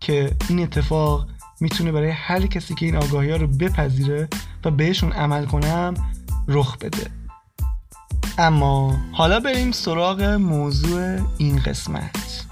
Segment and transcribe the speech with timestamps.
[0.00, 1.28] که این اتفاق
[1.60, 4.28] می‌تونه برای هر کسی که این آگاهی ها رو بپذیره
[4.64, 5.94] و بهشون عمل کنم
[6.48, 7.10] رخ بده.
[8.38, 12.46] اما حالا بریم سراغ موضوع این قسمت.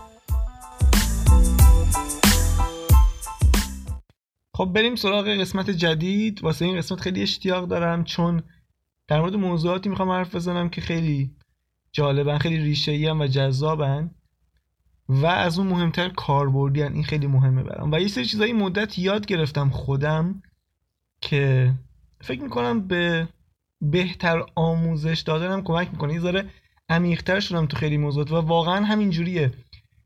[4.54, 6.44] خب بریم سراغ قسمت جدید.
[6.44, 8.42] واسه این قسمت خیلی اشتیاق دارم چون
[9.08, 11.30] در مورد موضوعاتی می‌خوام حرف بزنم که خیلی
[11.92, 14.10] جالبن خیلی ریشه و جذابن.
[15.08, 17.92] و از اون مهمتر کاربردی این خیلی مهمه برام.
[17.92, 20.42] و یه سری چیزایی مدت یاد گرفتم خودم
[21.20, 21.72] که
[22.20, 23.28] فکر می‌کنم به
[23.80, 26.12] بهتر آموزش دادنم کمک می‌کنه.
[26.14, 26.44] یه ذره
[26.88, 29.52] عمیقتر شدم تو خیلی موضوعات و واقعا همین جوریه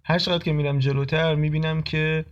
[0.05, 2.25] هر چقدر که میرم جلوتر می‌بینم که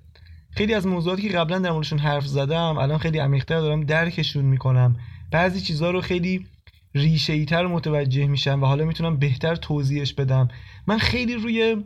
[0.51, 4.97] خیلی از موضوعاتی که قبلا در موردشون حرف زدم الان خیلی عمیقتر دارم درکشون می‌کنم.
[5.31, 6.47] بعضی چیزها رو خیلی
[6.95, 10.49] ریشه تر متوجه میشم و حالا می‌تونم بهتر توضیحش بدم.
[10.87, 11.85] من خیلی روی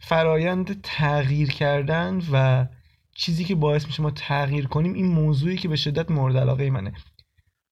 [0.00, 2.66] فرایند تغییر کردن و
[3.14, 6.92] چیزی که باعث میشه ما تغییر کنیم این موضوعی که به شدت مورد علاقه منه.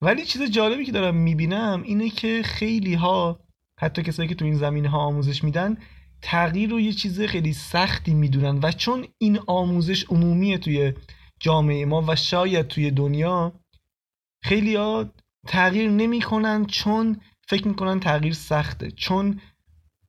[0.00, 3.41] ولی چیز جالبی که دارم می‌بینم اینه که خیلی ها
[3.80, 5.77] حتی کسایی که تو این زمینه ها آموزش میدن
[6.22, 10.92] تغییر رو یه چیز خیلی سختی می‌دونن و چون این آموزش عمومیه توی
[11.40, 13.52] جامعه ما و شاید توی دنیا
[14.42, 15.06] خیلی ها
[15.46, 19.40] تغییر نمی‌کنن چون فکر می‌کنن تغییر سخته چون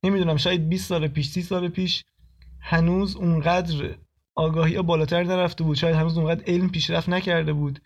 [0.04, 2.04] نمی‌دونم شاید 20 سال پیش 30 سال پیش
[2.60, 3.98] هنوز اونقدر
[4.36, 5.78] آگاهی ها بالاتر نرفته بود.
[5.78, 7.80] شاید هنوز اونقدر علم پیشرفت نکرده بود.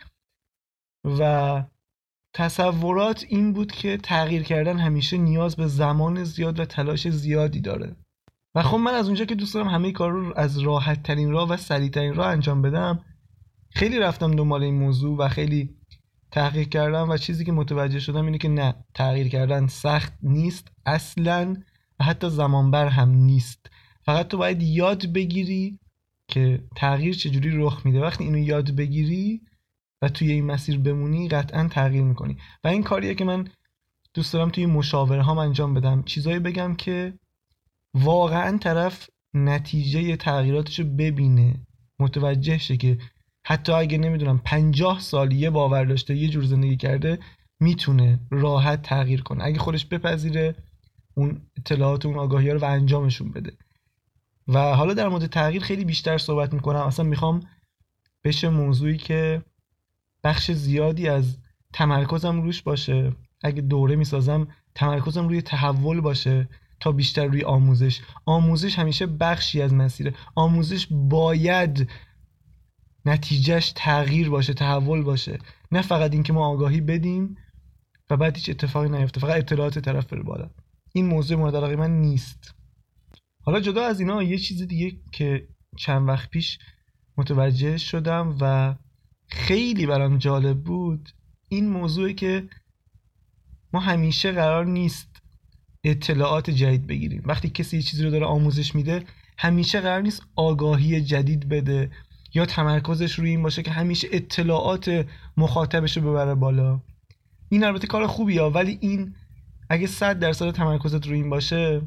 [1.20, 1.64] و
[2.34, 7.96] تصورات این بود که تغییر کردن همیشه نیاز به زمان زیاد و تلاش زیادی داره.
[8.56, 11.50] و خب من از اونجا که دوست دارم همه کار رو از راحت ترین راه
[11.50, 13.06] و سریع ترین راه انجام بدم
[13.70, 15.70] خیلی رفتم دنبال این موضوع و خیلی
[16.32, 20.68] تحقیق کردم و چیزی که متوجه شدم اینه که نه تغییر کردن سخت نیست.
[20.86, 21.56] اصلا
[22.02, 23.70] حتی زمانبر هم نیست.
[24.06, 25.80] فقط تو باید یاد بگیری
[26.28, 28.02] که تغییر چجوری رخ میده.
[28.02, 29.42] وقتی اینو یاد بگیری
[30.02, 32.38] و توی این مسیر بمونی قطعا تغییر می‌کنی.
[32.64, 33.48] و این کاریه که من
[34.14, 36.04] دوست دارم توی مشاوره هم انجام بدم.
[36.04, 37.14] چیزایی بگم که
[37.94, 41.56] واقعا طرف نتیجه تغییراتش رو ببینه.
[42.00, 42.98] متوجه شه که
[43.46, 47.20] حتی اگه نمی‌دونم پنجاه سال یه باور داشته یه جور زندگی کرده
[47.60, 49.44] می‌تونه راحت تغییر کنه.
[49.44, 50.56] اگه خودش بپذیره
[51.22, 53.54] اون اطلاعات اون آگاهی ها رو و انجامشون بده.
[54.48, 56.80] و حالا در مورد تغییر خیلی بیشتر صحبت می‌کنم.
[56.80, 57.40] اصلا می‌خوام
[58.24, 59.42] بشه موضوعی که
[60.24, 61.38] بخش زیادی از
[61.74, 63.14] تمرکزم روش باشه.
[63.44, 66.50] اگه دوره می‌سازم تمرکزم روی تحول باشه
[66.80, 68.02] تا بیشتر روی آموزش.
[68.26, 70.14] آموزش همیشه بخشی از مسیره.
[70.36, 71.90] آموزش باید
[73.06, 75.40] نتیجهش تغییر باشه تحول باشه.
[75.72, 77.38] نه فقط اینکه ما آگاهی بدیم
[78.10, 79.20] و بعد هیچ اتفاقی نیفته.
[79.20, 80.50] فقط اطلاعات طرف بره بالا.
[80.94, 82.54] این موضوع مورد علاقه من نیست.
[83.44, 85.48] حالا جدا از اینا یه چیز دیگه که
[85.78, 86.60] چند وقت پیش
[87.18, 88.76] متوجه شدم و
[89.28, 91.10] خیلی برام جالب بود
[91.50, 92.50] این موضوعی که
[93.74, 95.22] ما همیشه قرار نیست
[95.84, 97.24] اطلاعات جدید بگیریم.
[97.26, 99.06] وقتی کسی یه چیزی رو داره آموزش میده
[99.38, 101.92] همیشه قرار نیست آگاهی جدید بده
[102.34, 105.06] یا تمرکزش روی این باشه که همیشه اطلاعات
[105.38, 106.82] مخاطبش رو ببره بالا.
[107.50, 109.16] این البته کار خوبیه ولی این
[109.72, 111.82] اگه صد درصد تمرکزت روی این باشه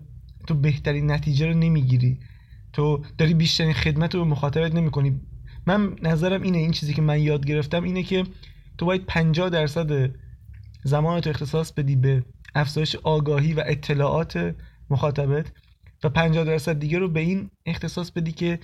[0.46, 2.18] تو بهترین نتیجه رو نمی‌گیری.
[2.72, 5.20] تو داری بیشترین خدمت رو به مخاطبت نمی‌کنی.
[5.66, 8.24] من نظرم اینه این چیزی که من یاد گرفتم اینه که
[8.78, 10.10] تو باید 50 درصد
[10.84, 12.24] زمان تو اختصاص بدی به
[12.54, 14.54] افزایش آگاهی و اطلاعات
[14.90, 15.52] مخاطبت
[16.04, 18.58] و 50 درصد دیگه رو به این اختصاص بدی که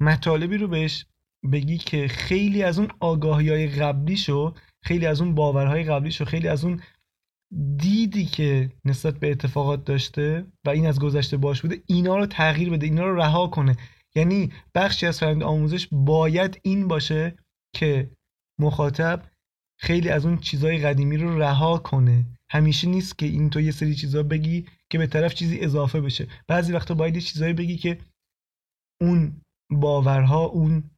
[0.00, 1.06] مطالبی رو بهش
[1.52, 6.64] بگی که خیلی از اون آگاهی های قبلیشو خیلی از اون باورهای قبلیشو خیلی از
[6.64, 6.80] اون
[7.76, 12.70] دیدی که نسبت به اتفاقات داشته و این از گذشته باش بوده اینا رو تغییر
[12.70, 13.76] بده اینا رو رها کنه.
[14.14, 17.36] یعنی بخشی از فرند آموزش باید این باشه
[17.74, 18.10] که
[18.60, 19.22] مخاطب
[19.80, 22.26] خیلی از اون چیزهای قدیمی رو رها کنه.
[22.50, 26.28] همیشه نیست که این تو یه سری چیزا بگی که به طرف چیزی اضافه بشه.
[26.48, 27.98] بعضی وقتا باید یه چیزایی بگی که
[29.00, 30.90] اون باورها اون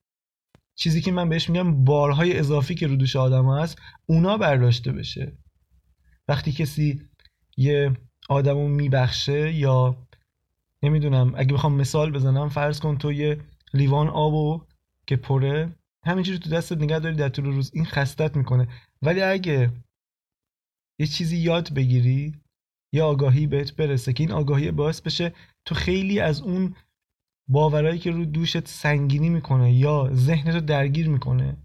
[0.78, 5.38] چیزی که من بهش میگم بارهای اضافی که رو دوش آدم هست اونا برداشته بشه.
[6.28, 7.00] وقتی کسی
[7.56, 7.96] یه
[8.28, 10.06] آدمو میبخشه یا
[10.82, 13.40] نمی‌دونم اگه بخوام مثال بزنم فرض کن تو یه
[13.74, 14.64] لیوان آب و
[15.06, 18.68] که پره همینجوری تو دستت نگه داری در طول روز این خستت می‌کنه.
[19.02, 19.72] ولی اگه
[20.98, 22.34] یه چیزی یاد بگیری
[22.92, 25.32] یا آگاهی بهت برسه که این آگاهی باعث بشه
[25.64, 26.74] تو خیلی از اون
[27.48, 31.56] باورایی که رو دوشت سنگینی می‌کنه یا ذهنتو درگیر می‌کنه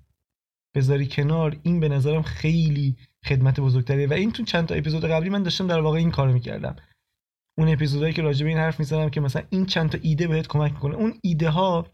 [0.75, 1.59] بذاری کنار.
[1.63, 4.07] این به نظرم خیلی خدمت بزرگتریه.
[4.07, 6.75] و این تو چند تا اپیزود قبلی من داشتم در واقع این کارو می‌کردم.
[7.57, 10.47] اون اپیزودهایی که راجع به این حرف می‌زنم که مثلا این چند تا ایده بهت
[10.47, 10.95] کمک می‌کنه.
[10.95, 11.87] اون ایده ها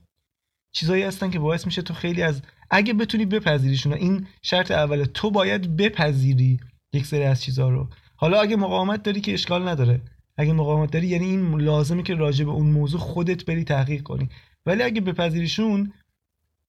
[0.71, 5.31] چیزایی هستن که باعث میشه تو خیلی از اگه بتونی بپذیریشون این شرط اوله تو
[5.31, 6.59] باید بپذیری
[6.93, 7.89] یک سری از چیزها رو.
[8.15, 10.01] حالا اگه مقاومت داری که اشکال نداره.
[10.37, 14.29] اگه مقاومت داری یعنی این لازمه که راجع به اون موضوع خودت بری تحقیق کنی.
[14.65, 15.93] ولی اگه بپذیریشون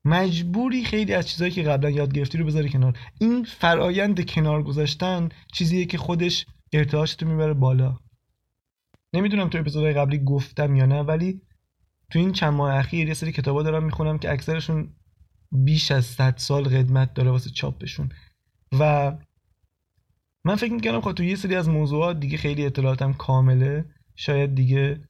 [0.09, 2.99] مجبوری خیلی از چیزهایی که قبلا یاد گرفتی رو بذاری کنار.
[3.21, 7.99] این فرایند کنار گذاشتن چیزیه که خودش ارتعاشتو می‌بره بالا.
[9.15, 11.41] نمی‌دونم تو اپیزودهای قبلی گفتم یا نه ولی
[12.11, 14.89] تو این چند ماه اخیر یه سری کتابا دارم می‌خونم که اکثرشون
[15.53, 18.09] بیش از 100 سال قدمت داره واسه چاپشون
[18.79, 19.13] و
[20.45, 23.85] من فکر می‌کنم خب تو یه سری از موضوعات دیگه خیلی اطلاعاتم کامله
[24.17, 25.01] شاید دیگه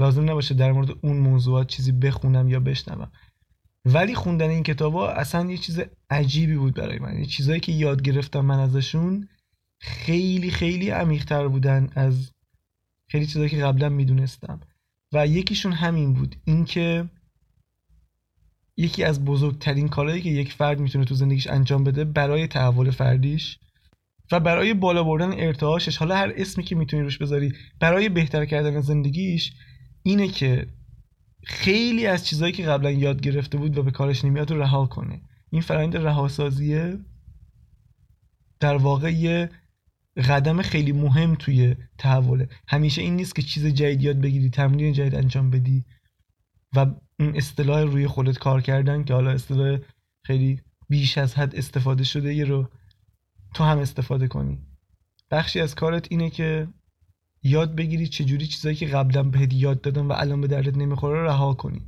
[0.00, 3.10] لازم نباشه در مورد اون موضوعات چیزی بخونم یا بشنوم.
[3.84, 5.80] ولی خوندن این کتابا اصلا یه چیز
[6.10, 7.18] عجیبی بود برای من.
[7.18, 9.28] یه چیزایی که یاد گرفتم من ازشون
[9.80, 12.32] خیلی خیلی عمیقتر بودن از
[13.08, 14.60] خیلی چیزایی که قبلا می‌دونستم.
[15.12, 16.36] و یکیشون همین بود.
[16.44, 17.10] اینکه
[18.76, 23.58] یکی از بزرگترین کارهایی که یک فرد می‌تونه تو زندگیش انجام بده برای تحول فردیش
[24.32, 25.96] و برای بالا بردن ارتعاشش.
[25.96, 29.52] حالا هر اسمی که می‌تونی روش بذاری برای بهتر کردن زندگیش
[30.02, 30.66] اینه که
[31.48, 35.20] خیلی از چیزهایی که قبلا یاد گرفته بود و به کارش نمیاد رو رها کنه.
[35.50, 36.98] این فرآیند رهاسازیه
[38.60, 39.50] در واقع یه
[40.28, 42.48] قدم خیلی مهم توی تحوله.
[42.68, 45.84] همیشه این نیست که چیز جدید یاد بگیری تمرین جدید انجام بدی
[46.76, 46.86] و
[47.18, 49.78] این اصطلاح روی خودت کار کردن که حالا اصطلاح
[50.26, 52.68] خیلی بیش از حد استفاده شده یه رو
[53.54, 54.58] تو هم استفاده کنی.
[55.30, 56.68] بخشی از کارت اینه که
[57.42, 61.54] یاد بگیری چجوری چیزایی که قبلا بهت یاد دادم و الان به دردت نمی‌خوره رها
[61.54, 61.82] کنی.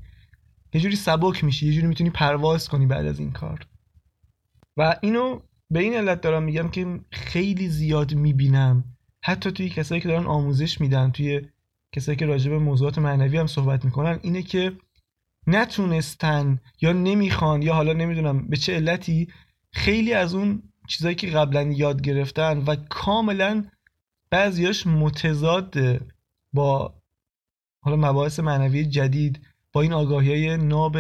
[0.75, 3.67] یه جوری سبک میشی یه جوری می‌تونی پرواز کنی بعد از این کار.
[4.77, 8.85] و اینو به این علت دارم میگم که خیلی زیاد می‌بینم.
[9.25, 11.43] حتی توی کسایی که دارن آموزش میدن توی
[11.93, 14.73] کسایی که راجع به موضوعات معنوی هم صحبت می‌کنن اینه که
[15.47, 19.29] نتونستن یا نمی‌خوان یا حالا نمی‌دونم به چه علتی
[19.73, 23.65] خیلی از اون چیزایی که قبلا یاد گرفتن و کاملا
[24.31, 25.75] بعضیاش متضاد
[26.53, 26.95] با
[27.83, 29.41] حالا مباحث معنوی جدید
[29.73, 30.97] با این آگاهی های ناب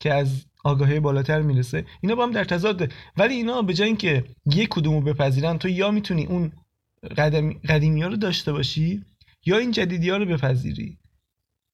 [0.00, 1.84] که از آگاهی بالاتر می‌رسه.
[2.00, 2.92] اینا با هم در تضاد.
[3.16, 6.52] ولی اینا به جای اینکه یک کدومو بپذیرن تو یا می‌تونی اون
[7.68, 9.04] قدیمی ها رو داشته باشی
[9.46, 10.98] یا این جدیدی ها رو بپذیری.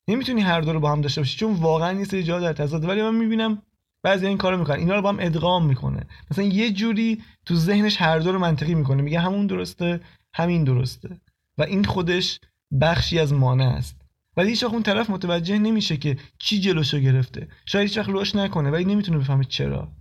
[0.09, 2.85] نمی‌تونی هر دو رو با هم داشته باشی چون واقعا نیست جا در تضاد.
[2.85, 3.63] ولی من می‌بینم
[4.03, 4.79] بعضی این کارو می‌کنن.
[4.79, 6.07] اینا رو با هم ادغام می‌کنه.
[6.31, 9.03] مثلا یه جوری تو ذهنش هر دو رو منطقی می‌کنه.
[9.03, 10.01] میگه همون درسته.
[10.35, 11.21] همین درسته.
[11.59, 12.41] و این خودش
[12.81, 14.03] بخشی از مانع است.
[14.37, 17.49] ولی هیچ اون طرف متوجه نمیشه که چی جلوشو گرفته.
[17.67, 19.93] شاید هیچ وقت روش نکنه ولی نمی‌تونه بفهمه چرا.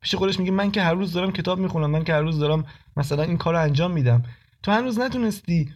[0.00, 2.64] پیش خودش میگه من که هر روز دارم کتاب می‌خونم من که هر روز دارم
[2.96, 4.22] مثلا این کار انجام میدم.
[4.62, 5.72] تو هنوز نتونستی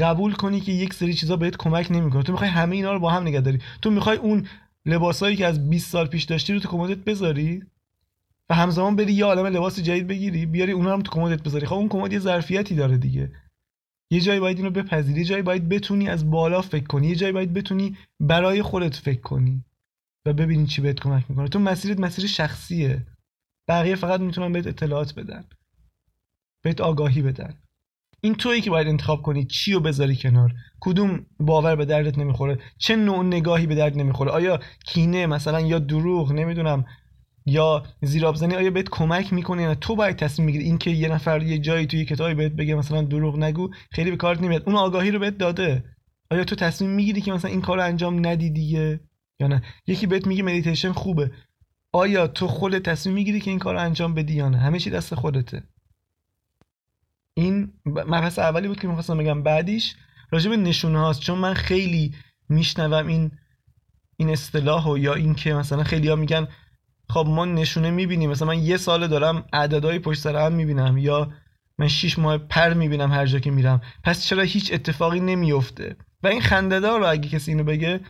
[0.00, 2.22] قبول کنی که یک سری چیزا بهت کمک نمی‌کنه.
[2.22, 3.58] تو می‌خوای همه اینا رو با هم نگه داری.
[3.82, 4.46] تو می‌خوای اون
[4.86, 7.62] لباسایی که از 20 سال پیش داشتی رو تو کمدت بذاری؟
[8.50, 11.66] و همزمان بری یه عالم لباس جدید بگیری بیاری اونها هم تو کمدت بذاری.
[11.66, 13.32] خب اون کمد یه ظرفیتی داره دیگه.
[14.10, 17.32] یه جایی باید اینو بپذیری یه جایی باید بتونی از بالا فکر کنی یه جایی
[17.32, 19.64] باید بتونی برای خودت فکر کنی
[20.26, 21.48] و ببینی چی بهت کمک می‌کنه.
[21.48, 23.06] تو مسیرت مسیر شخصیه.
[23.68, 25.44] بقیه فقط می‌تونن بهت اطلاعات بدن.
[26.62, 27.54] بهت آگاهی بدن.
[28.20, 32.58] این تویی که باید انتخاب کنی چی رو بذاری کنار؟ کدوم باور به دردت نمی‌خوره؟
[32.78, 36.84] چه نوع نگاهی به درد نمی‌خوره؟ آیا کینه مثلا یا دروغ؟ نمی‌دونم.
[37.46, 41.58] یا زیرابزنی آیا بهت کمک می‌کنه یا تو باید تصمیم می‌گیری اینکه یه نفر یه
[41.58, 44.62] جایی توی کتابی بهت بگه مثلا دروغ نگو خیلی به کارت نمیاد.
[44.66, 45.84] اون آگاهی رو بهت داده.
[46.30, 49.00] آیا تو تصمیم می‌گیری که مثلا این کار رو انجام ندی دیگه
[49.40, 51.30] یا نه؟ یکی بهت میگه مدیتیشن خوبه.
[51.92, 54.90] آیا تو خودت تصمیم می‌گیری که این کار رو انجام بدی یا نه؟ همه چی
[54.90, 55.62] دست خودته.
[57.34, 59.42] این مبحث اولی بود که می‌خواستم بگم.
[59.42, 59.96] بعدیش
[60.30, 61.20] راجع به نشونه هاست.
[61.20, 62.14] چون من خیلی
[62.48, 63.30] میشنوم این
[64.16, 66.48] این اصطلاح یا این که مثلا خیلی ها میگن
[67.08, 68.30] خب ما نشونه می‌بینیم.
[68.30, 71.32] مثلا من یه سال دارم عددهای پشت سر هم می‌بینم یا
[71.78, 73.80] من شیش ماه پر می‌بینم هر جا که میرم.
[74.04, 78.00] پس چرا هیچ اتفاقی نمیفته و این خندهدار رو اگه کسی اینو بگه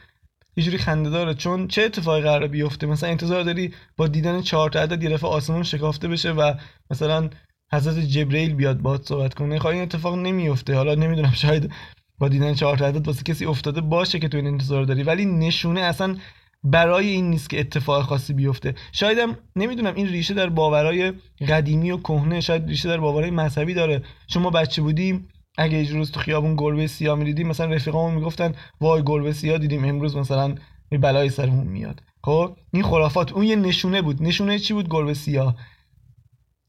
[0.57, 4.81] یه جوری خنده چون چه اتفاقی قرار بیفته؟ مثلا انتظار داری با دیدن چهار تا
[4.81, 6.55] عدد یه آسمون شکافته بشه و
[6.91, 7.31] مثلا
[7.73, 9.59] حضرت جبرئیل بیاد باهات صحبت کنه.
[9.59, 11.73] خواهی این اتفاق نمیفته حالا نمی‌دونم شاید
[12.19, 15.03] با دیدن چهار عدد واسه کسی افتاده باشه که تو این انتظار داری.
[15.03, 16.17] ولی نشونه اصلا
[16.65, 18.75] برای این نیست که اتفاق خاصی بیفته.
[18.93, 21.13] شایدم نمی‌دونم این ریشه در باورای
[21.49, 24.03] قدیمی و کهنه شاید ریشه در باورای مذهبی داره.
[24.27, 25.29] چون ما بچه بودیم
[25.59, 29.85] اگه یه روز تو خیابون گربه سیاه می‌دیدیم مثلا رفیقامون می‌گفتن وای گربه سیاه دیدیم
[29.85, 30.55] امروز مثلا
[31.01, 32.03] بلای سرمون میاد.
[32.23, 34.23] خب این خرافات اون یه نشونه بود.
[34.23, 35.57] نشونه چی بود گربه سیاه؟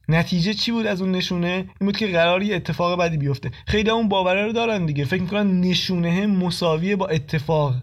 [0.10, 3.52] نتیجه چی بود از اون نشونه؟ این بود که قراری اتفاق بدی بیفته.
[3.68, 5.06] خیلی اون باوره رو دارن دیگه.
[5.06, 7.76] فکر می‌کنن نشونه مساویه با اتفاق.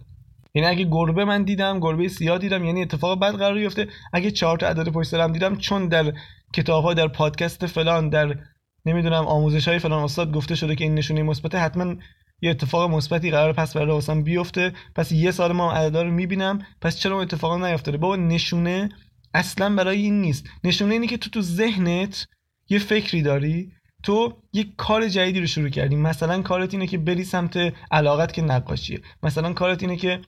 [0.55, 3.89] یعنی اگه گربه من دیدم گربه سیاه دیدم یعنی اتفاق بد قرار بیفته.
[4.13, 6.13] اگه چهار تا عدد پشت سرم دیدم چون در
[6.55, 8.39] کتاب ها در پادکست فلان در
[8.87, 11.95] نمی‌دونم آموزش های فلان استاد گفته شده که این نشونه مثبت حتما
[12.41, 14.73] یه اتفاق مثبتی قرار پس برای واسم بیفته.
[14.95, 18.89] پس یه سال ما عددا رو می‌بینم پس چرا اتفاقا نیفتاده بابا نشونه
[19.35, 20.47] اصلا برای این نیست.
[20.65, 22.27] نشونه اینه که تو تو ذهنت
[22.69, 25.97] یه فکری داری تو یه کار جدیدی رو شروع کردی.
[25.97, 29.01] مثلا کارت اینه که بری سمت علاقت که نقاشیه.
[29.23, 30.21] مثلا کارت اینه که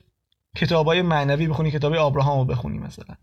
[0.55, 3.15] کتابای معنوی بخونی کتاب ابراهام رو بخونی مثلا.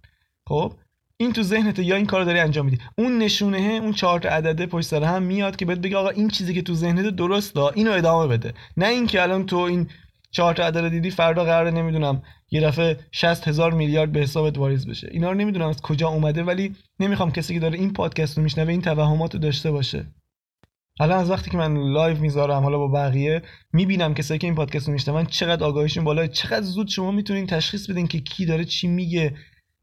[0.47, 0.73] خب؟
[1.17, 2.79] این تو ذهنت یا این کار داری انجام میدی.
[2.99, 6.29] اون نشونه اون چهار تا عدده پشت سر هم میاد که بهت بگه آقا این
[6.29, 8.55] چیزی که تو ذهنت درسته اینو ادامه بده.
[8.77, 9.89] نه اینکه الان تو این
[10.31, 15.09] چهار تا دیدی فردا قراره نمی‌دونم یه دفعه 60 هزار میلیارد به حسابت واریز بشه.
[15.11, 18.69] اینا رو نمی‌دونم از کجا اومده ولی نمی‌خوام کسی که داره این پادکست رو میشنوه
[18.69, 20.07] این توهمات داشته باشه.
[21.03, 23.43] الان از وقتی که من live می‌ذارم حالا با بقیه
[23.73, 27.91] می‌بینم کسایی که این پادکست رو میشنون چقدر آگاهیشون بالا چقدر زود شما می‌تونین تشخیص
[27.91, 29.35] بدین که کی داره چی میگه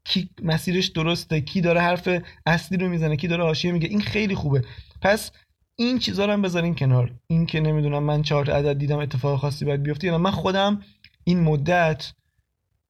[0.04, 2.08] کی مسیرش درسته کی داره حرف
[2.46, 3.88] اصلی رو می‌زنه کی داره حاشیه میگه.
[3.88, 4.64] این خیلی خوبه.
[5.02, 5.30] پس
[5.76, 7.14] این چیزا رو هم بذارین کنار.
[7.26, 10.82] این که نمی‌دونم من چهار عدد دیدم اتفاق خاصی باید بیفته یا من خودم
[11.24, 12.12] این مدت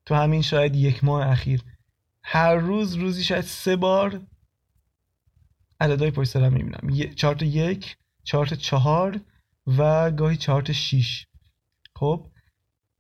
[0.07, 1.63] تو همین شاید یک ماه اخیر
[2.23, 4.21] هر روز روزی شاید سه بار
[5.81, 7.15] عددهای پشت سرم می‌بینم.
[7.15, 9.21] چارت یک چارت چهار
[9.67, 11.27] و گاهی چارت شیش.
[11.97, 12.27] خب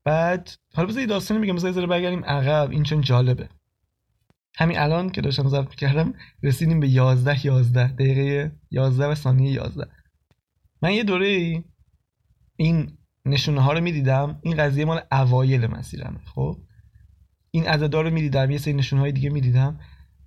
[0.04, 2.70] بعد حالا بذاری داستانی میگم بذاری برگردیم عقب.
[2.70, 3.48] این چون جالبه.
[4.56, 9.86] همین الان که داشتم ضبط کردم رسیدیم به 11 11 دقیقه 11 و ثانیه 11
[10.82, 11.62] من یه دوره
[12.56, 14.38] این نشونه ها رو می‌دیدم.
[14.42, 16.56] این قضیه مال اوایل مسیرمه خب؟
[17.50, 18.50] این عددا رو می‌دیدم.
[18.50, 19.80] یه سری نشونه های دیگه می‌دیدم.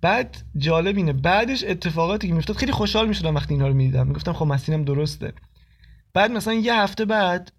[0.04, 1.12] بعد جالب اینه.
[1.12, 4.06] بعدش اتفاقاتی که میفتاد خیلی خوشحال می‌شدم وقتی اینا رو می‌دیدم.
[4.06, 5.32] می‌گفتم خب مسیرم درسته.
[6.14, 7.52] بعد مثلا یه هفته بعد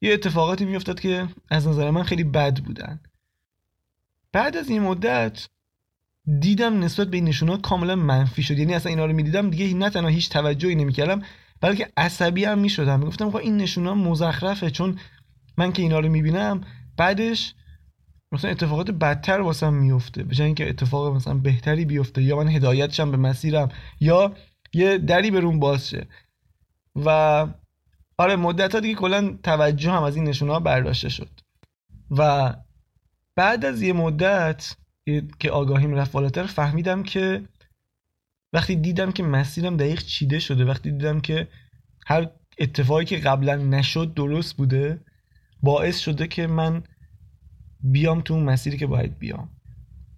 [0.00, 3.00] یه اتفاقاتی میافتاد که از نظر من خیلی بد بودن.
[4.32, 5.48] بعد از این مدت
[6.40, 8.58] دیدم نسبت به این نشونه کاملا منفی شد.
[8.58, 11.22] یعنی اصلا اینا رو می‌دیدم دیگه نه تنها هیچ توجهی نمی‌کردم
[11.60, 12.98] بلکه عصبی هم می‌شدم.
[13.00, 14.98] می‌گفتم خب این نشونه مزخرفه چون
[15.56, 16.60] من که اینا رو می‌بینم
[16.96, 17.54] بعدش
[18.32, 23.16] مثلا اتفاقات بدتر واسم میفته به اینکه اتفاق مثلا بهتری بیفته یا من هدایتشم به
[23.16, 23.68] مسیرم
[24.00, 24.34] یا
[24.74, 26.06] یه دری برون باز شه.
[26.96, 27.08] و
[28.18, 31.30] آره مدت ها دیگه کلا توجه هم از این نشونه ها برداشته شد.
[32.10, 32.54] و
[33.36, 34.76] بعد از یه مدت
[35.38, 37.42] که آگاهیم رفت بالاتر فهمیدم که
[38.52, 41.48] وقتی دیدم که مسیرم دقیق چیده شده وقتی دیدم که
[42.06, 45.00] هر اتفاقی که قبلا نشد درست بوده
[45.62, 46.84] باعث شده که من
[47.80, 49.48] بیام تو اون مسیری که باید بیام.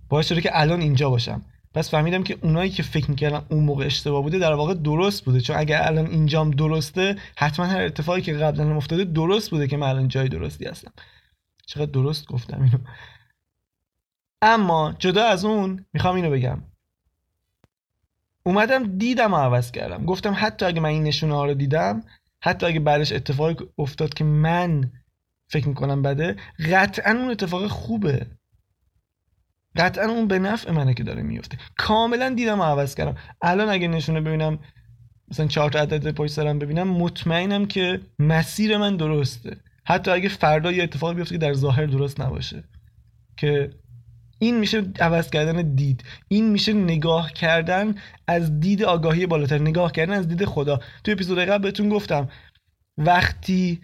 [0.08, 1.42] باعث شده که الان اینجا باشم.
[1.74, 5.40] پس فهمیدم که اونایی که فکر می‌کردن اون موقع اشتباه بوده در واقع درست بوده.
[5.40, 9.86] چون اگر الان اینجام درسته حتما هر اتفاقی که قبلا افتاده درست بوده که من
[9.88, 10.92] الان جای درستی هستم.
[11.66, 12.78] چقدر درست گفتم اینو.
[14.42, 16.62] اما جدا از اون می‌خوام اینو بگم.
[18.42, 20.04] اومدم دیدم و عوض کردم.
[20.04, 22.02] گفتم حتی اگه من این نشونه ها رو دیدم
[22.40, 24.90] حتی اگه بعدش اتفاقی افتاد که من
[25.48, 26.36] فکر می‌کنم بده
[26.72, 28.26] قطعا اون اتفاق خوبه.
[29.76, 33.16] قطعا اون به نفع منه که داره میفته کاملا دیدم و عوض کردم.
[33.42, 34.58] الان اگه نشونه ببینم
[35.30, 39.56] مثلا چهار عدد پشت سرم ببینم مطمئنم که مسیر من درسته.
[39.84, 42.64] حتی اگه فردا یه اتفاق بیفته که در ظاهر درست نباشه.
[43.36, 43.70] که
[44.38, 46.04] این میشه عوض کردن دید.
[46.28, 47.94] این میشه نگاه کردن
[48.26, 49.58] از دید آگاهی بالاتر.
[49.58, 50.80] نگاه کردن از دید خدا.
[51.04, 52.28] تو اپیزود قبل بهتون گفتم
[52.98, 53.80] وقتی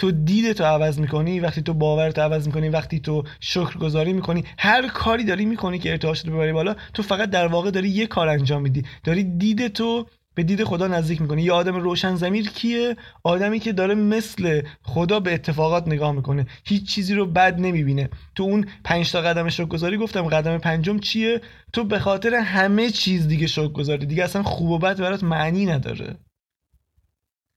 [0.00, 0.12] تو
[0.52, 5.44] تو عوض می‌کنی وقتی تو باورت عوض می‌کنی وقتی تو شکرگزاری می‌کنی هر کاری داری
[5.44, 8.84] می‌کنی که ارتعاشت رو ببری بالا تو فقط در واقع داری یه کار انجام میدی.
[9.04, 13.72] داری دید تو به دید خدا نزدیک می‌کنه یه آدم روشن زمیر کیه؟ آدمی که
[13.72, 16.46] داره مثل خدا به اتفاقات نگاه می‌کنه.
[16.64, 18.08] هیچ چیزی رو بد نمی‌بینه.
[18.34, 21.40] تو اون پنج تا قدم گذاری گفتم قدم پنجم چیه؟
[21.72, 26.16] تو به خاطر همه چیز دیگه گذاری دیگه اصلا خوب و بد برات معنی نداره.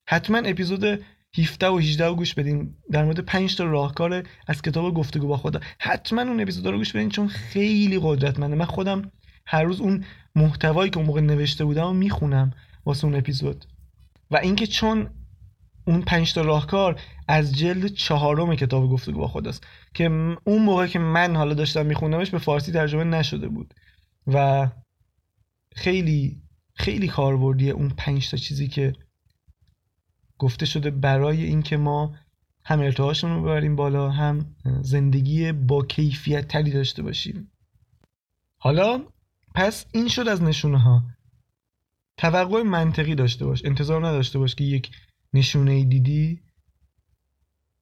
[0.09, 0.99] حتما اپیزود
[1.37, 2.75] 17 و 18 رو گوش بدین.
[2.91, 5.59] در مورد 5 تا راهکار از کتاب گفتگو با خدا.
[5.79, 8.55] حتما اون اپیزود رو گوش بدین چون خیلی قدرتمنده.
[8.55, 9.11] من خودم
[9.45, 12.51] هر روز اون محتوایی که اون موقع نوشته بودم و می‌خونم
[12.85, 13.65] واسه اون اپیزود.
[14.31, 15.09] و اینکه چون
[15.87, 19.67] اون پنج تا راهکار از جلد چهارم کتاب گفتگو با خداست.
[19.93, 20.05] که
[20.43, 23.73] اون موقع که من حالا داشتم میخوندمش به فارسی ترجمه نشده بود.
[24.27, 24.67] و
[25.75, 26.41] خیلی
[26.75, 28.93] خیلی کاربردیه اون پنج تا چیزی که
[30.37, 32.15] گفته شده برای اینکه ما
[32.65, 37.51] هم ارتعاشمون رو ببریم بالا هم زندگی با کیفیت تری داشته باشیم.
[38.57, 39.03] حالا
[39.55, 41.03] پس این شد از نشونه ها
[42.17, 44.91] توقع منطقی داشته باش انتظار نداشته باش که یک
[45.33, 46.41] نشونه دیدی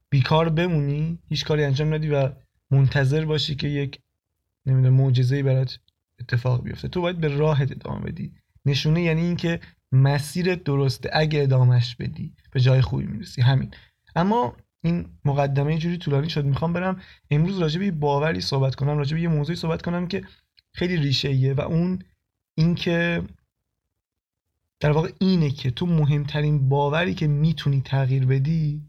[0.10, 2.32] بیکار بمونی هیچ کاری انجام ندی و
[2.72, 4.00] منتظر باشی که یک
[4.66, 5.80] نمی‌دونم معجزه برات
[6.20, 6.88] اتفاق بیفته.
[6.88, 8.34] تو باید به راهت ادامه بدی.
[8.66, 9.60] نشونه یعنی اینکه
[9.92, 11.10] مسیرت درسته.
[11.14, 13.42] اگه ادامهش بدی به جای خوبی می‌رسی.
[13.42, 13.72] همین.
[14.16, 16.46] اما این مقدمه جوری طولانی شد.
[16.46, 20.24] می‌خوام برم امروز راجع به باوری صحبت کنم راجع به یه موضوعی صحبت کنم که
[20.74, 22.00] خیلی ریشه و اون
[22.56, 23.24] اینکه
[24.80, 28.82] در واقع اینه که تو مهمترین باوری که می‌تونی تغییر بدی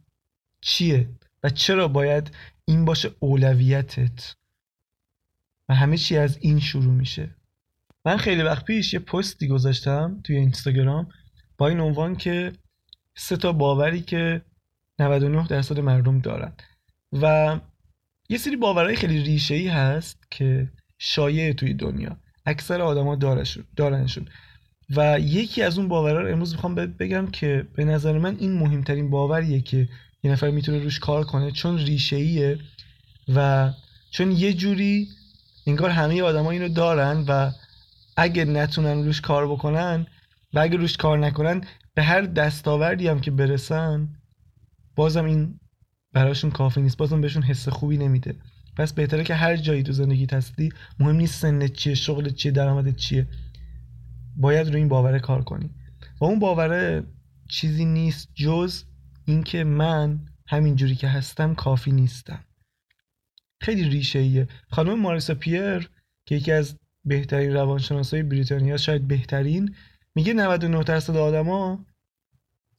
[0.60, 1.08] چیه
[1.42, 2.30] و چرا باید
[2.64, 4.36] این باشه اولویتت؟
[5.68, 7.34] و همه چی از این شروع میشه.
[8.04, 11.08] من خیلی وقت پیش یه پستی گذاشتم توی اینستاگرام
[11.58, 12.52] با این عنوان که
[13.16, 14.42] سه تا باوری که
[14.98, 16.52] 99 درصد مردم دارن.
[17.12, 17.58] و
[18.28, 22.16] یه سری باورهای خیلی ریشه ای هست که شایع توی دنیا.
[22.46, 23.16] اکثر آدما
[23.76, 24.28] دارنشون.
[24.96, 29.10] و یکی از اون باورها رو امروز می‌خوام بگم که به نظر من این مهمترین
[29.10, 29.88] باوریه که
[30.22, 32.58] یه نفر می‌تونه روش کار کنه چون ریشه ایه
[33.34, 33.70] و
[34.10, 35.08] چون یه جوری
[35.66, 37.50] انگار همه آدما اینو دارن و
[38.16, 40.06] اگه نتونن روش کار بکنن
[40.54, 41.64] و اگه روش کار نکنن
[41.94, 44.08] به هر دستاوردی هم که برسن
[44.96, 45.60] بازم این
[46.12, 46.96] براشون کافی نیست.
[46.96, 48.36] بازم بهشون حس خوبی نمیده.
[48.76, 52.96] پس بهتره که هر جایی تو زندگی هستی مهم نیست سنت چیه شغلت چیه درآمدت
[52.96, 53.26] چیه.
[54.36, 55.70] باید روی این باوره کار کنی.
[56.20, 57.04] و اون باوره
[57.48, 58.84] چیزی نیست جز
[59.24, 62.44] اینکه من همین جوری که هستم کافی نیستم.
[63.60, 65.90] خیلی ریشه ایه خانم ماریسا پیر
[66.26, 69.74] که یکی از بهترین روانشناسای بریتانیا شاید بهترین.
[70.14, 71.86] میگه 99 درصد آدما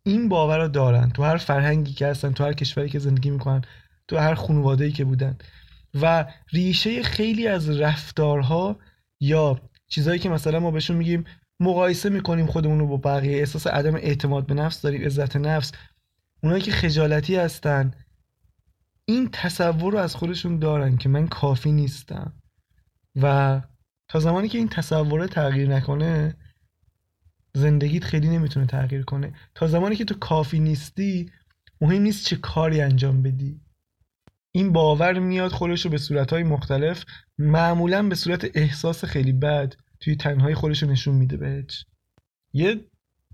[0.04, 1.10] این باور رو دارن.
[1.10, 3.62] تو هر فرهنگی که هستن تو هر کشوری که زندگی می‌کنن
[4.08, 5.38] تو هر خانواده‌ای که بودن.
[6.02, 8.80] و ریشه خیلی از رفتارها
[9.20, 11.24] یا چیزهایی که مثلا ما بهشون میگیم
[11.60, 13.38] مقایسه می‌کنیم خودمون رو با بقیه.
[13.38, 15.72] احساس عدم اعتماد به نفس داریم عزت نفس.
[16.44, 17.92] اونایی که خجالتی هستن
[19.06, 22.34] این تصور رو از خودشون دارن که من کافی نیستم.
[23.22, 23.62] و
[24.14, 26.36] تا زمانی که این تصوره تغییر نکنه
[27.54, 29.34] زندگیت خیلی نمی‌تونه تغییر کنه.
[29.56, 31.32] تا زمانی که تو کافی نیستی
[31.82, 33.62] مهم نیست چه کاری انجام بدی.
[34.52, 37.06] این باور میاد خودش رو به صورتهای مختلف
[37.38, 41.86] معمولا به صورت احساس خیلی بد توی تنهایی خودش رو نشون میده بهش.
[42.54, 42.86] یه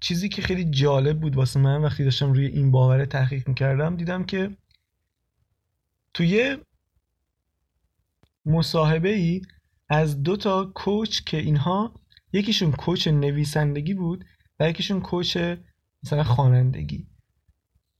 [0.02, 4.24] چیزی که خیلی جالب بود واسه من وقتی داشتم روی این باوره تحقیق می‌کردم دیدم
[4.24, 4.58] که
[6.13, 6.58] توی
[8.46, 9.42] مصاحبه ای
[9.89, 11.93] از دو تا کوچ که اینها
[12.34, 14.25] یکیشون کوچ نویسندگی بود
[14.60, 15.38] و یکیشون کوچ
[16.04, 17.08] مثلا خوانندگی.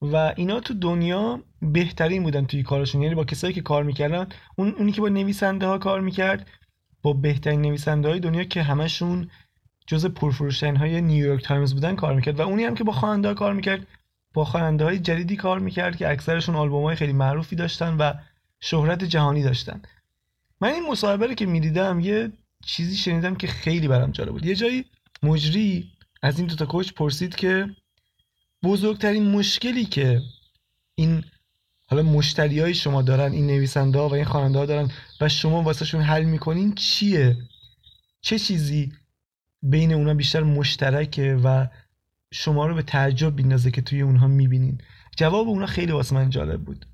[0.02, 3.02] و اینا تو دنیا بهترین بودن توی کارشون.
[3.02, 6.48] یعنی با کسایی که کار می‌کردن اون اونی که با نویسنده ها کار می‌کرد
[7.04, 9.30] با بهترین نویسنده های دنیا که همشون
[9.88, 12.40] جز پرفروشترین های نیویورک تایمز بودن کار می‌کرد.
[12.40, 13.88] و اونی هم که با خواننده ها کار می‌کرد
[14.34, 18.14] با خواننده های جدیدی کار می‌کرد که اکثرشون آلبوم های خیلی معروفی داشتن و
[18.60, 19.82] شهرت جهانی داشتن.
[20.62, 22.32] من این مصاحبه رو که می‌دیدم یه
[22.66, 24.46] چیزی شنیدم که خیلی برام جالب بود.
[24.46, 24.86] یه جایی
[25.24, 25.92] مجری
[26.22, 27.68] از این دوتا کوچ پرسید که
[28.64, 30.22] بزرگترین مشکلی که
[30.96, 31.24] این
[31.88, 34.92] حالا مشتری های شما دارن این نویسنده ها و این خواننده ها دارن
[35.22, 37.38] و شما واسهشون حل می‌کنین چیه؟
[38.22, 38.94] چه چیزی
[39.62, 41.68] بین اونا بیشتر مشترکه و
[42.32, 44.82] شما رو به تعجب بیندازه که توی اونها می‌بینین؟
[45.18, 46.86] جواب اونا خیلی واسه من جالب بود.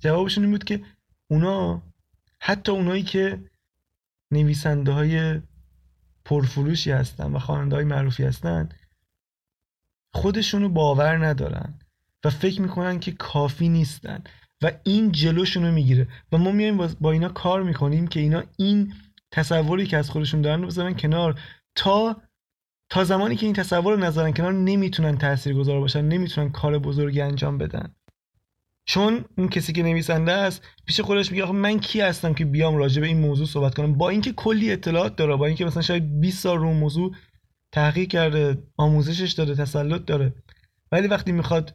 [0.00, 0.82] جوابشون این بود که
[1.28, 1.82] اونا
[2.40, 3.50] حتی اونایی که
[4.32, 5.40] نویسنده های
[6.24, 8.68] پرفروشی هستن و خواننده های معروفی هستن
[10.14, 11.78] خودشونو باور ندارن
[12.24, 14.24] و فکر می‌کنن که کافی نیستن
[14.62, 18.94] و این جلوشونو می‌گیره و ما میایم با اینا کار می‌کنیم که اینا این
[19.30, 21.40] تصوری که از خودشون دارن رو بذارن کنار
[21.74, 22.22] تا
[22.90, 27.58] تا زمانی که این تصور رو نذارن کنار نمی‌تونن تاثیرگذار باشن نمی‌تونن کار بزرگی انجام
[27.58, 27.94] بدن.
[28.88, 32.76] چون اون کسی که نویسنده است پیش خودش میگه آخه من کی هستم که بیام
[32.76, 36.20] راجع به این موضوع صحبت کنم؟ با اینکه کلی اطلاعات داره با اینکه مثلا شاید
[36.20, 37.14] 20 سال رو موضوع
[37.72, 40.34] تحقیق کرده آموزشش داره تسلط داره.
[40.92, 41.74] ولی وقتی می‌خواد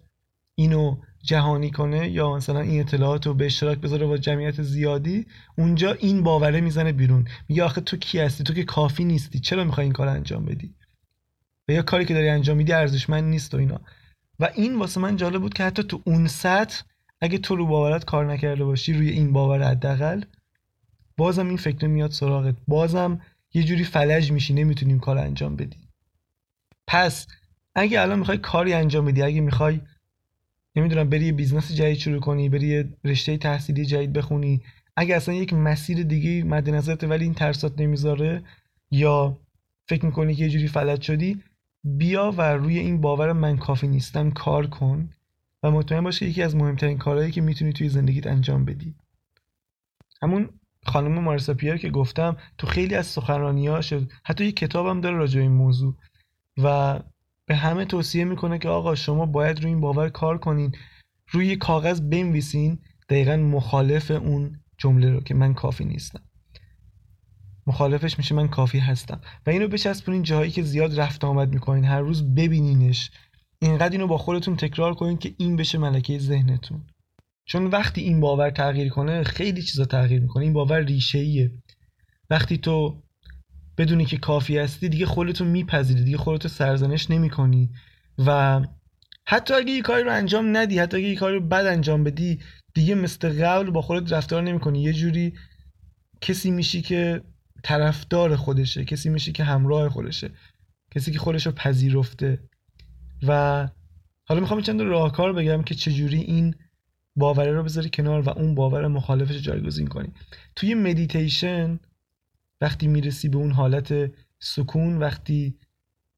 [0.56, 5.26] اینو جهانی کنه یا مثلا این اطلاعات رو به اشتراک بذاره با جمعیت زیادی
[5.58, 7.28] اونجا این باوره می‌زنه بیرون.
[7.50, 9.40] میگه آخه تو کی هستی؟ تو که کافی نیستی.
[9.40, 10.76] چرا می‌خوای این کار انجام بدی؟
[11.68, 13.82] و یا کاری که داری انجام میدی ارزشمند نیست و اینا.
[14.40, 16.84] و این واسه من جالب بود که حتی تو اون سطح
[17.24, 20.24] اگه تو رو باورت کار نکرده باشی روی این باور حداقل.
[21.18, 22.56] بازم این فکر میاد سراغت.
[22.68, 23.22] بازم
[23.54, 25.78] یه جوری فلج میشی نمی‌تونیم کار انجام بدی.
[26.88, 27.28] پس
[27.76, 29.82] اگه الان می‌خوای کاری انجام بدی اگه می‌خوای
[30.76, 34.62] نمی‌دونم بری یه business جدید شروع کنی بری یه رشته تحصیلی جدید بخونی
[34.96, 38.44] اگه اصلا یک مسیر دیگه مد نظرت ولی این ترسات نمی‌ذاره
[38.92, 39.40] یا
[39.90, 41.44] فکر می‌کنی که یه جوری فلج شدی
[41.84, 45.10] بیا و روی این باور من کافی نیستم کار کن.
[45.64, 48.96] و مطمئن باش که یکی از مهمترین کارهایی که می‌تونی توی زندگیت انجام بدی.
[50.22, 50.50] همون
[50.86, 53.94] خانم مارسا پیر که گفتم تو خیلی از سخنرانیاش
[54.26, 55.96] حتی یه کتابم داره راجع این موضوع
[56.58, 57.00] و
[57.46, 60.76] به همه توصیه می‌کنه که آقا شما باید روی این باور کار کنین
[61.32, 66.22] روی کاغذ بنویسین دقیقا مخالف اون جمله رو که من کافی نیستم.
[67.68, 69.22] مخالفش میشه من کافی هستم.
[69.46, 71.86] و اینو بچسبونین جاهایی که زیاد رفت آمد می‌کنین.
[71.86, 73.12] هر روز ببینینش.
[73.64, 76.84] اینقدر اینو با خودتون تکرار کنین که این بشه ملکه ذهنتون.
[77.46, 80.44] چون وقتی این باور تغییر کنه خیلی چیزا تغییر می‌کنه.
[80.44, 81.52] این باور ریشه ایه
[82.30, 83.04] وقتی تو
[83.78, 86.04] بدونی که کافی هستی دیگه خودتو میپذیری.
[86.04, 87.70] دیگه خودتو سرزنش نمی‌کنی.
[88.18, 88.62] و
[89.28, 92.40] حتی اگه یه کاری رو انجام ندی حتی اگه یه کاری رو بد انجام بدی
[92.74, 94.84] دیگه مثل قبل با خودت رفتار نمی‌کنی.
[94.84, 95.34] یه جوری
[96.22, 97.22] کسی میشی که
[97.64, 98.86] طرفدار خودشه.
[98.86, 100.32] کسی میشی که همراه خودشه.
[100.96, 102.40] کسی که خودش رو پذیرفته.
[103.28, 103.70] و
[104.26, 106.56] حالا می‌خوام چند راهکار بگم که چجوری این
[107.16, 110.10] باوره رو بذاری کنار و اون باور مخالفش جایگزین کنی.
[110.56, 111.80] توی مدیتیشن
[112.62, 115.58] وقتی می‌رسی به اون حالت سکون وقتی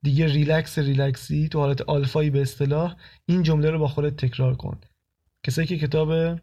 [0.02, 4.56] دیگه relax relax ی تو حالت آلفایی به اصطلاح این جمله رو با خودت تکرار
[4.56, 4.78] کن.
[5.44, 6.40] کسایی که کتاب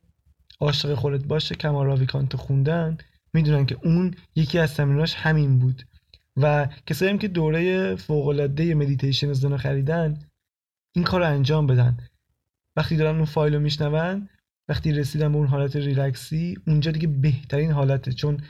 [0.61, 2.99] عاشق خودت باش کامال راویکانت خوندن
[3.33, 5.83] می‌دونن که اون یکی از تمریناش همین بود.
[6.37, 10.19] و کسایی هم که دوره فوق العاده مدیتیشن زنا خریدن
[10.95, 11.97] این کار رو انجام بدن.
[12.77, 14.29] وقتی دارن اون فایل رو میشنون
[14.69, 18.13] وقتی رسیدن به اون حالت ریلکسی اونجا دیگه بهترین حالته.
[18.13, 18.43] چون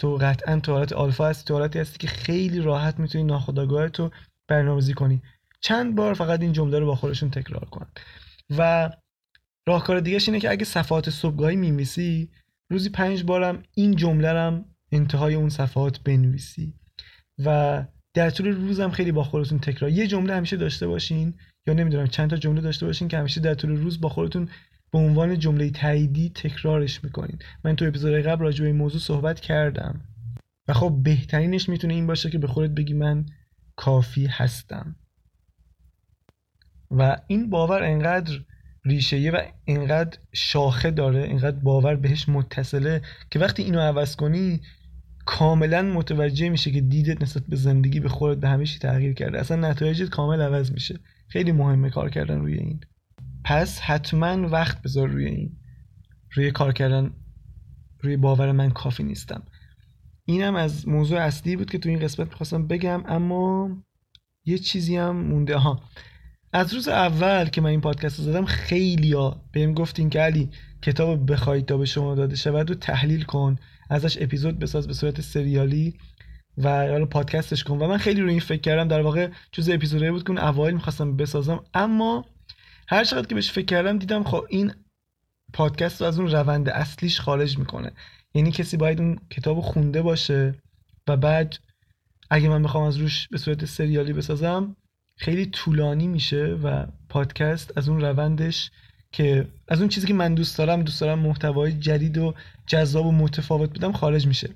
[0.00, 4.10] تو قطعا تو حالت آلفا هستی تو حالتی هستی که خیلی راحت می‌تونی ناخودآگاه تو
[4.48, 5.22] برنامه‌ریزی کنی.
[5.60, 7.86] چند بار فقط این جمله رو با خودشون تکرار کن.
[8.58, 8.90] و
[9.68, 12.30] راهکار دیگه اینه که اگه صفحات صبحگاهی می‌نویسی
[12.70, 16.74] روزی پنج بارم این جمله رم انتهای اون صفحات بنویسی.
[17.44, 19.90] و در طول روزم خیلی با خودتون تکرار.
[19.90, 21.34] یه جمله همیشه داشته باشین.
[21.68, 24.48] یا نمی‌دونم چند تا جمله داشته باشین که همیشه در طول روز با خودتون
[24.92, 27.38] به عنوان جمله تاییدی تکرارش می‌کنین.
[27.64, 30.00] من تو اپیزود قبل راجع به این موضوع صحبت کردم.
[30.68, 33.26] و خب بهترینش می‌تونه این باشه که به خودت بگی من
[33.76, 34.96] کافی هستم.
[36.90, 38.40] و این باور انقدر
[38.84, 44.60] ریشه و انقدر شاخه داره انقدر باور بهش متصله که وقتی اینو عوض کنی
[45.26, 49.40] کاملا متوجه میشه که دیدت نسبت به زندگی به خودت به همیشه تغییر کرده.
[49.40, 51.00] اصلا نتایجت کامل عوض میشه.
[51.28, 52.80] خیلی مهمه کار کردن روی این.
[53.44, 55.56] پس حتما وقت بذار روی این.
[56.32, 57.10] روی کار کردن
[58.00, 59.42] روی باور من کافی نیستم.
[60.24, 63.70] اینم از موضوع اصلی بود که تو این قسمت می‌خواستم بگم اما
[64.44, 65.56] یه چیزی هم مونده.
[65.56, 65.82] ها
[66.52, 69.14] از روز اول که من این پادکست رو زدم خیلی
[69.52, 70.50] بهم گفتین که علی
[70.82, 73.56] کتاب بخواید تا به شما داده شود و تحلیل کن.
[73.90, 75.94] ازش اپیزود بساز به صورت سریالی.
[76.62, 77.78] و حالا پادکستش کن.
[77.78, 80.74] و من خیلی رو این فکر کردم در واقع جز اپیزودی بود که اون اوایل
[80.74, 81.64] می‌خواستم بسازم.
[81.74, 82.24] اما
[82.88, 84.72] هر چقدر که بهش فکر کردم دیدم خب این
[85.52, 87.92] پادکست رو از اون روند اصلیش خارج می‌کنه.
[88.34, 90.54] یعنی کسی باید اون کتاب خونده باشه
[91.08, 91.56] و بعد
[92.30, 94.76] اگه من بخوام از روش به صورت سریالی بسازم
[95.16, 98.70] خیلی طولانی میشه و پادکست از اون روندش
[99.12, 102.34] که از اون چیزی که من دوست دارم دوست دارم محتوای جدید و
[102.66, 104.50] جذاب و متفاوت بدم خارج میشه.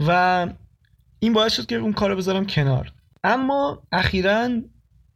[0.00, 0.48] و
[1.20, 2.92] این باعث شد که اون کارو بذارم کنار.
[3.24, 4.48] اما اخیرا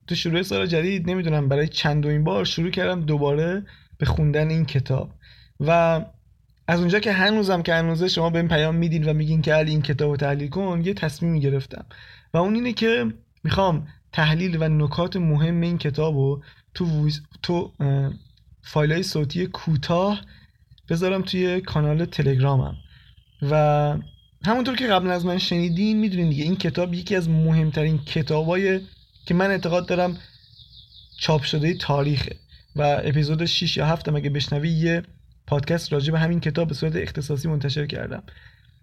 [0.06, 3.66] تو شروع سال جدید نمی‌دونم برای چندمین بار شروع کردم دوباره
[3.98, 5.10] به خوندن این کتاب.
[5.60, 6.00] و
[6.68, 9.70] از اونجا که هنوزم که هنوزه شما به این پیام میدین و میگین که علی
[9.70, 11.84] این کتاب رو تحلیل کن یه تصمیمی گرفتم
[12.34, 13.12] و اون اینه که
[13.44, 16.42] می‌خوام تحلیل و نکات مهم این کتاب رو
[16.74, 17.10] تو,
[17.42, 17.72] تو
[18.62, 20.20] فایل های صوتی کوتاه
[20.88, 22.76] بذارم توی کانال تلگرامم.
[23.50, 23.96] و
[24.46, 28.80] همونطور که قبل از من شنیدین می‌دونین دیگه این کتاب یکی از مهمترین کتابای
[29.26, 30.16] که من اعتقاد دارم
[31.18, 32.36] چاپ شده تاریخه
[32.76, 35.02] و اپیزود 6 یا 7 اگه بشنوی یه
[35.46, 38.22] پادکست راجع به همین کتاب به صورت اختصاصی منتشر کردم.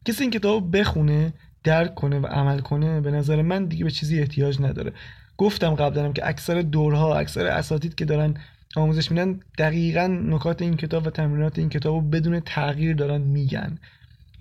[0.05, 4.19] کسی این کتاب بخونه درک کنه و عمل کنه به نظر من دیگه به چیزی
[4.19, 4.93] احتیاج نداره.
[5.37, 8.33] گفتم قبلا که اکثر دورها اکثر اساتید که دارن
[8.75, 13.77] آموزش میدن دقیقا نکات این کتاب و تمرینات این کتاب رو بدون تغییر دارن میگن.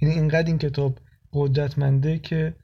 [0.01, 0.99] یعنی اینقدر این کتاب
[1.33, 2.55] قدرتمنده که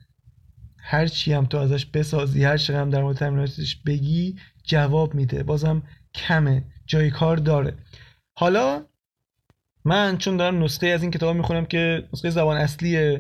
[0.79, 5.43] هر چی هم تو ازش بسازی هر چی هم در مورد تمریناتش بگی جواب میده.
[5.43, 5.83] بازم
[6.15, 7.75] کمه جای کار داره.
[8.39, 8.85] حالا
[9.85, 13.19] من چون دارم نسخه از این کتاب می‌خونم که نسخه زبان اصلی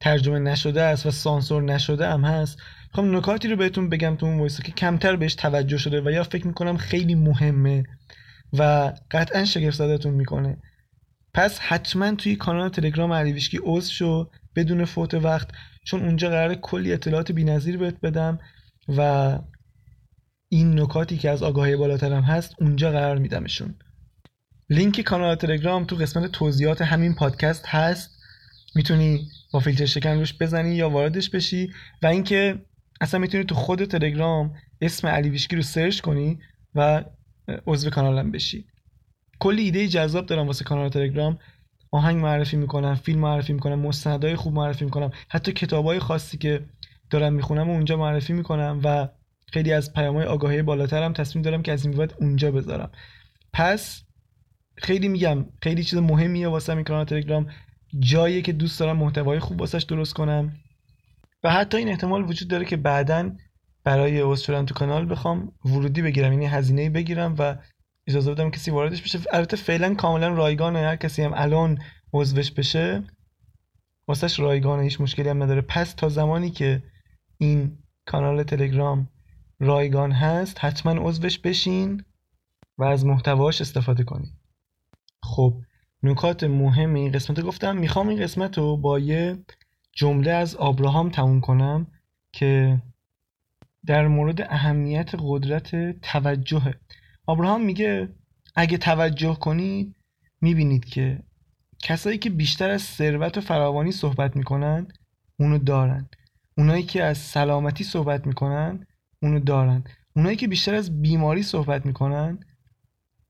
[0.00, 4.48] ترجمه نشده است و سانسور نشده هم هست می‌خوام نکاتی رو بهتون بگم تو اون
[4.48, 7.84] که کمتر بهش توجه شده و یا فکر می‌کنم خیلی مهمه
[8.52, 10.56] و قطعا شگفت زدتون می‌کنه.
[11.34, 15.48] پس حتما توی کانال تلگرام علیویشکی عضو شو بدون فوت وقت
[15.84, 18.38] چون اونجا قرار کلی اطلاعات بی‌نظیر بهت بدم
[18.88, 19.38] و
[20.48, 23.74] این نکاتی که از آگاهی بالاترم هست اونجا قرار میدمشون.
[24.70, 28.10] لینک کانال تلگرام تو قسمت توضیحات همین پادکست هست.
[28.74, 31.72] می‌تونی با فیلتر شکن روش بزنی یا واردش بشی.
[32.02, 32.62] و اینکه
[33.00, 36.38] اصلا می‌تونی تو خود تلگرام اسم علی ویشکی رو سرچ کنی
[36.74, 37.04] و
[37.66, 38.66] عضو کانالم بشی.
[39.40, 41.38] کلی ایده جذاب دارم واسه کانال تلگرام.
[41.92, 45.10] آهنگ معرفی می‌کنم فیلم معرفی می‌کنم مستندهای خوب معرفی می‌کنم.
[45.28, 46.64] حتی کتابای خاصی که
[47.10, 49.08] دارم می‌خونم و اونجا معرفی می‌کنم و
[49.52, 52.90] خیلی از پیامهای آگاهی بالاترم تصمیم دارم که از این بعد اونجا بذارم.
[53.52, 54.02] پس
[54.76, 57.46] خیلی میگم خیلی چیز مهمیه واسه این کانال تلگرام.
[57.98, 60.52] جایی که دوست دارم محتوای خوب واسش درست کنم.
[61.44, 63.30] و حتی این احتمال وجود داره که بعدا
[63.84, 67.56] برای عضو شدن تو کانال بخوام ورودی بگیرم یعنی هزینه بگیرم و
[68.06, 69.18] اجازه بدم کسی واردش بشه.
[69.32, 70.78] البته فعلا کاملا رایگانه.
[70.78, 71.78] هر کسی هم الان
[72.12, 73.02] عضوش بشه
[74.08, 75.60] واسهش رایگانه هیچ مشکلی هم نداره.
[75.60, 76.82] پس تا زمانی که
[77.38, 79.08] این کانال تلگرام
[79.60, 82.04] رایگان هست حتما عضوش بشین
[82.78, 84.32] و از محتواش استفاده کنید
[85.22, 85.60] خب
[86.02, 87.76] نکات مهم این قسمت رو گفتم.
[87.76, 89.38] می‌خوام این قسمت رو با یه
[89.92, 91.86] جمله از آبراهام تموم کنم
[92.32, 92.82] که
[93.86, 96.74] در مورد اهمیت قدرت توجهه.
[97.26, 98.08] آبراهام میگه
[98.54, 99.96] اگه توجه کنید
[100.40, 101.22] می‌بینید که
[101.82, 104.88] کسایی که بیشتر از ثروت و فراوانی صحبت می‌کنن
[105.38, 106.08] اونو دارن.
[106.58, 108.86] اونایی که از سلامتی صحبت می‌کنن
[109.22, 109.84] اونو دارن.
[110.16, 112.38] اونایی که بیشتر از بیماری صحبت می‌کنن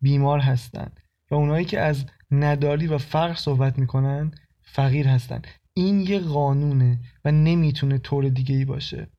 [0.00, 0.92] بیمار هستن.
[1.30, 4.30] و اونایی که از نداری و فقر صحبت می‌کنن
[4.62, 5.42] فقیر هستن.
[5.74, 9.10] این یه قانونه و نمی‌تونه طور دیگه ای باشه.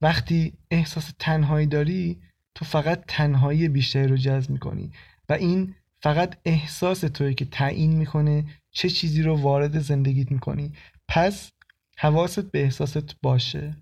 [0.00, 2.20] وقتی احساس تنهایی داری
[2.54, 4.90] تو فقط تنهایی بیشتری رو جذب می‌کنی
[5.28, 10.72] و این فقط احساس توئه که تعیین می‌کنه چه چیزی رو وارد زندگیت می‌کنی.
[11.08, 11.52] پس
[11.98, 13.76] حواست به احساست باشه.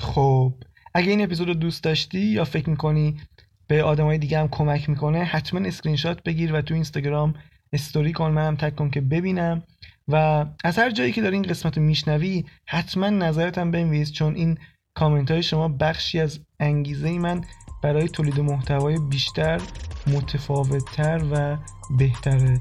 [0.00, 0.54] خب
[0.94, 3.20] اگه این اپیزود رو دوست داشتی یا فکر می‌کنی
[3.66, 7.34] به آدمای دیگه هم کمک می‌کنه حتما اسکرین شات بگیر و تو اینستاگرام
[7.72, 8.30] استوری کن.
[8.30, 9.62] منم تک کن که ببینم.
[10.08, 14.34] و از هر جایی که داری این قسمت رو میشنوی حتما نظرت هم بنویس چون
[14.34, 14.58] این
[14.96, 17.44] کامنت های شما بخشی از انگیزه من
[17.82, 19.60] برای تولید محتوای بیشتر
[20.06, 21.56] متفاوتتر و
[21.98, 22.60] بهتره.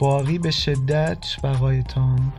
[0.00, 2.32] باقی به شدت بقایتان.